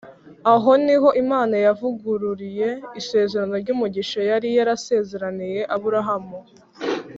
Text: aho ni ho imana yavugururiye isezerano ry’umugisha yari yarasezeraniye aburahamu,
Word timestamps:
aho 0.53 0.71
ni 0.85 0.95
ho 1.01 1.09
imana 1.23 1.55
yavugururiye 1.65 2.69
isezerano 2.99 3.53
ry’umugisha 3.63 4.19
yari 4.29 4.47
yarasezeraniye 4.57 5.61
aburahamu, 5.75 6.37